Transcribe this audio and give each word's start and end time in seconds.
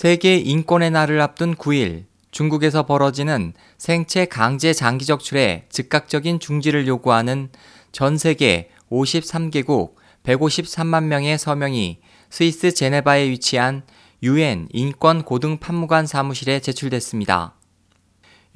세계 0.00 0.36
인권의 0.36 0.92
날을 0.92 1.20
앞둔 1.20 1.54
9일 1.54 2.06
중국에서 2.30 2.86
벌어지는 2.86 3.52
생체 3.76 4.24
강제 4.24 4.72
장기 4.72 5.04
적출의 5.04 5.66
즉각적인 5.68 6.40
중지를 6.40 6.86
요구하는 6.86 7.50
전 7.92 8.16
세계 8.16 8.70
53개국 8.90 9.96
153만 10.22 11.02
명의 11.04 11.36
서명이 11.36 12.00
스위스 12.30 12.72
제네바에 12.72 13.28
위치한 13.28 13.82
유엔 14.22 14.68
인권 14.72 15.22
고등 15.22 15.58
판무관 15.58 16.06
사무실에 16.06 16.60
제출됐습니다. 16.60 17.56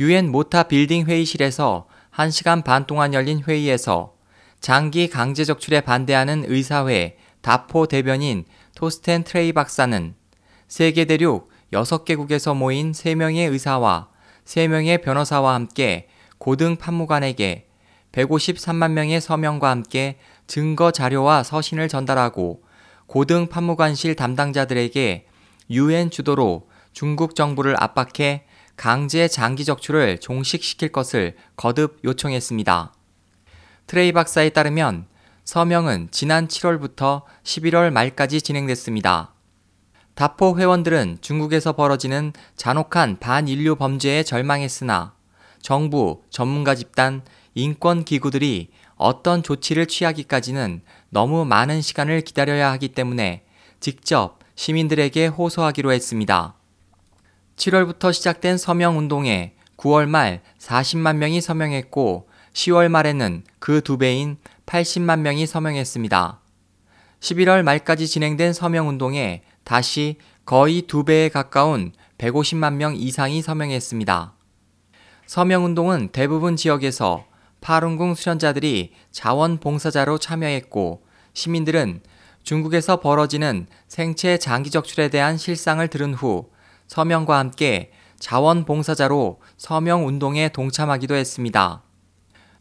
유엔 0.00 0.32
모타 0.32 0.62
빌딩 0.62 1.04
회의실에서 1.04 1.88
1시간 2.10 2.64
반 2.64 2.86
동안 2.86 3.12
열린 3.12 3.42
회의에서 3.42 4.14
장기 4.62 5.10
강제 5.10 5.44
적출에 5.44 5.82
반대하는 5.82 6.44
의사회 6.46 7.18
DAFOH 7.42 7.86
대변인 7.86 8.46
토스텐 8.74 9.24
트레이 9.24 9.52
박사는 9.52 10.14
세계 10.68 11.04
대륙 11.04 11.50
6개국에서 11.72 12.56
모인 12.56 12.92
3명의 12.92 13.50
의사와 13.50 14.08
3명의 14.44 15.02
변호사와 15.02 15.54
함께 15.54 16.08
고등 16.38 16.76
판무관에게 16.76 17.68
153만 18.12 18.92
명의 18.92 19.20
서명과 19.20 19.70
함께 19.70 20.18
증거 20.46 20.90
자료와 20.90 21.42
서신을 21.42 21.88
전달하고 21.88 22.62
고등 23.06 23.48
판무관실 23.48 24.14
담당자들에게 24.14 25.26
유엔 25.70 26.10
주도로 26.10 26.68
중국 26.92 27.34
정부를 27.34 27.74
압박해 27.82 28.44
강제 28.76 29.28
장기 29.28 29.64
적출을 29.64 30.18
종식시킬 30.18 30.90
것을 30.90 31.36
거듭 31.56 31.98
요청했습니다. 32.04 32.92
트레이 33.86 34.12
박사에 34.12 34.50
따르면 34.50 35.06
서명은 35.44 36.08
지난 36.10 36.48
7월부터 36.48 37.22
11월 37.42 37.90
말까지 37.90 38.40
진행됐습니다. 38.40 39.33
다포 40.14 40.58
회원들은 40.58 41.18
중국에서 41.20 41.72
벌어지는 41.72 42.32
잔혹한 42.56 43.18
반인류 43.18 43.76
범죄에 43.76 44.22
절망했으나 44.22 45.14
정부, 45.60 46.22
전문가 46.30 46.74
집단, 46.74 47.22
인권 47.54 48.04
기구들이 48.04 48.68
어떤 48.96 49.42
조치를 49.42 49.86
취하기까지는 49.86 50.82
너무 51.10 51.44
많은 51.44 51.80
시간을 51.80 52.20
기다려야 52.20 52.70
하기 52.72 52.88
때문에 52.88 53.44
직접 53.80 54.38
시민들에게 54.54 55.26
호소하기로 55.26 55.92
했습니다. 55.92 56.54
7월부터 57.56 58.12
시작된 58.12 58.56
서명 58.56 58.98
운동에 58.98 59.54
9월 59.76 60.06
말 60.06 60.42
40만 60.58 61.16
명이 61.16 61.40
서명했고 61.40 62.28
10월 62.52 62.88
말에는 62.88 63.42
그 63.58 63.80
두 63.80 63.98
배인 63.98 64.36
80만 64.66 65.20
명이 65.20 65.46
서명했습니다. 65.46 66.40
11월 67.20 67.62
말까지 67.62 68.06
진행된 68.06 68.52
서명 68.52 68.88
운동에 68.88 69.42
다시 69.64 70.16
거의 70.44 70.82
두 70.82 71.04
배에 71.04 71.28
가까운 71.30 71.92
150만 72.18 72.74
명 72.74 72.94
이상이 72.94 73.42
서명했습니다. 73.42 74.34
서명운동은 75.26 76.10
대부분 76.12 76.56
지역에서 76.56 77.24
파룬궁 77.60 78.14
수련자들이 78.14 78.92
자원봉사자로 79.10 80.18
참여했고 80.18 81.02
시민들은 81.32 82.02
중국에서 82.42 83.00
벌어지는 83.00 83.66
생체 83.88 84.36
장기 84.36 84.70
적출에 84.70 85.08
대한 85.08 85.38
실상을 85.38 85.86
들은 85.88 86.12
후 86.12 86.50
서명과 86.88 87.38
함께 87.38 87.90
자원봉사자로 88.18 89.40
서명운동에 89.56 90.50
동참하기도 90.50 91.14
했습니다. 91.14 91.82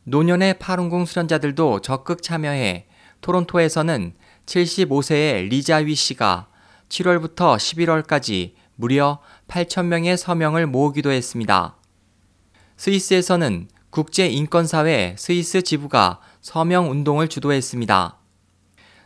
노년의 0.05 0.59
파룬궁 0.59 1.05
수련자들도 1.05 1.81
적극 1.81 2.23
참여해 2.23 2.87
토론토에서는 3.19 4.13
75세의 4.45 5.49
리자위 5.49 5.95
씨가 5.95 6.47
7월부터 6.89 7.57
11월까지 7.57 8.53
무려 8.75 9.19
8천명의 9.47 10.17
서명을 10.17 10.67
모으기도 10.67 11.11
했습니다. 11.11 11.75
스위스에서는 12.77 13.67
국제인권사회 13.89 15.15
스위스 15.17 15.61
지부가 15.61 16.19
서명 16.41 16.89
운동을 16.89 17.27
주도했습니다. 17.27 18.17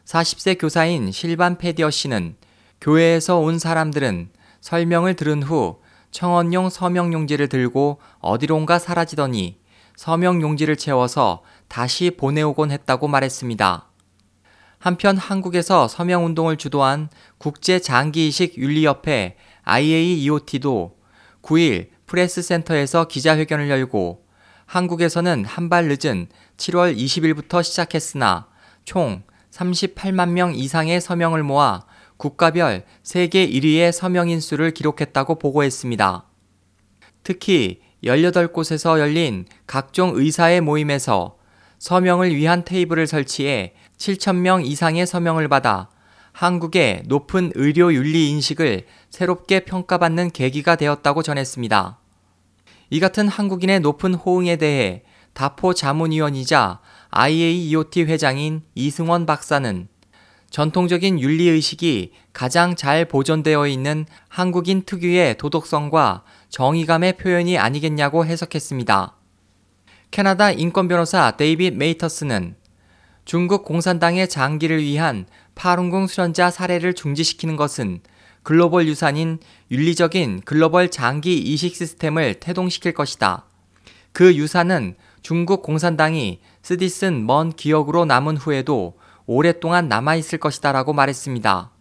40세 0.06 0.58
교사인 0.60 1.12
실반 1.12 1.58
페디어 1.58 1.90
씨는 1.90 2.38
교회에서 2.80 3.40
온 3.40 3.60
사람들은 3.60 4.30
설명을 4.62 5.16
들은 5.16 5.44
후 5.44 5.82
청원용 6.12 6.70
서명 6.70 7.12
용지를 7.12 7.50
들고 7.50 8.00
어디론가 8.20 8.80
사라지더니 8.80 9.60
서명 9.98 10.42
용지를 10.42 10.78
채워서 10.78 11.44
다시 11.68 12.12
보내오곤 12.12 12.72
했다고 12.72 13.08
말했습니다. 13.08 13.90
한편 14.88 15.18
한국에서 15.18 15.90
서명운동을 15.90 16.56
주도한 16.56 17.10
국제장기이식윤리협회 17.40 19.36
IAEOT도 19.66 20.98
9일 21.42 21.90
프레스센터에서 22.06 23.06
기자회견을 23.10 23.70
열고 23.70 24.24
한국에서는 24.66 25.44
한 25.44 25.68
발 25.68 25.90
늦은 25.90 26.30
7월 26.56 26.96
20일부터 26.96 27.64
시작했으나 27.64 28.48
총 28.86 29.24
38만 29.52 30.30
명 30.30 30.56
이상의 30.56 31.02
서명을 31.02 31.44
모아 31.44 31.84
국가별 32.16 32.86
세계 33.04 33.46
1위의 33.46 33.92
서명인 33.92 34.40
수를 34.40 34.72
기록했다고 34.72 35.38
보고했습니다. 35.38 36.24
특히 37.24 37.82
18곳에서 38.06 39.00
열린 39.00 39.48
각종 39.66 40.14
의사의 40.16 40.62
모임에서 40.62 41.37
서명을 41.80 42.36
위한 42.36 42.66
테이블을 42.66 43.08
설치해 43.08 43.74
7천명 43.98 44.66
이상의 44.66 45.06
서명을 45.06 45.48
받아 45.48 45.90
한국의 46.32 47.04
높은 47.08 47.52
의료 47.56 47.94
윤리 47.94 48.30
인식을 48.30 48.86
새롭게 49.10 49.62
평가받는 49.62 50.32
계기가 50.32 50.76
되었다고 50.76 51.24
전했습니다. 51.24 52.00
이 52.90 53.00
같은 53.00 53.28
한국인의 53.28 53.80
높은 53.80 54.14
호응에 54.14 54.56
대해 54.58 55.04
다포 55.34 55.74
자문위원이자 55.74 56.80
IAEOT 57.10 58.04
회장인 58.04 58.62
이승원 58.76 59.26
박사는 59.26 59.88
전통적인 60.50 61.20
윤리의식이 61.20 62.14
가장 62.34 62.76
잘 62.76 63.06
보존되어 63.06 63.68
있는 63.68 64.06
한국인 64.30 64.84
특유의 64.84 65.38
도덕성과 65.38 66.24
정의감의 66.50 67.18
표현이 67.18 67.58
아니겠냐고 67.58 68.26
해석했습니다. 68.26 69.17
캐나다 70.12 70.52
인권변호사 70.52 71.32
데이빗 71.38 71.76
메이터스는 71.76 72.56
중국 73.26 73.66
공산당의 73.66 74.30
장기를 74.30 74.82
위한 74.82 75.26
파룬궁 75.56 76.08
수련자 76.08 76.50
살해를 76.50 76.94
중지시키는 76.94 77.58
것은 77.58 78.00
글로벌 78.42 78.88
유산인 78.88 79.40
윤리적인 79.70 80.42
글로벌 80.46 80.90
장기 80.90 81.38
이식 81.38 81.76
시스템을 81.76 82.36
태동시킬 82.36 82.94
것이다. 82.94 83.46
그 84.14 84.36
유산은 84.36 84.96
중국 85.22 85.62
공산당이 85.62 86.40
쓰디 86.62 86.88
쓴 86.88 87.26
먼 87.26 87.52
기억으로 87.52 88.06
남은 88.06 88.38
후에도 88.38 88.98
오랫동안 89.26 89.90
남아있을 89.90 90.40
것이다 90.40 90.72
라고 90.72 90.94
말했습니다. 90.94 91.72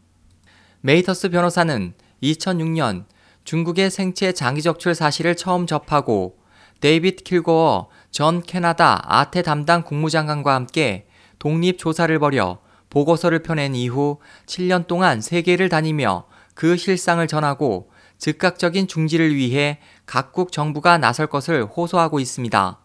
메이터스 0.80 1.30
변호사는 1.30 1.94
2006년 2.22 3.04
중국의 3.44 3.90
생체 3.92 4.32
장기 4.32 4.62
적출 4.62 4.96
사실을 4.96 5.36
처음 5.36 5.68
접하고 5.68 6.38
데이빗 6.80 7.22
킬고어 7.22 7.88
전 8.10 8.42
캐나다 8.42 9.02
아태 9.06 9.42
담당 9.42 9.82
국무장관과 9.82 10.54
함께 10.54 11.06
독립 11.38 11.78
조사를 11.78 12.18
벌여 12.18 12.58
보고서를 12.90 13.42
펴낸 13.42 13.74
이후 13.74 14.20
7년 14.46 14.86
동안 14.86 15.20
세계를 15.20 15.68
다니며 15.68 16.26
그 16.54 16.76
실상을 16.76 17.26
전하고 17.26 17.90
즉각적인 18.18 18.88
중지를 18.88 19.34
위해 19.34 19.78
각국 20.06 20.52
정부가 20.52 20.96
나설 20.98 21.26
것을 21.26 21.64
호소하고 21.64 22.20
있습니다. 22.20 22.80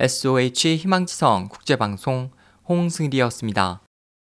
SOH 0.00 0.76
희망지성 0.76 1.48
국제방송 1.48 2.30
홍승일이었습니다. 2.68 3.83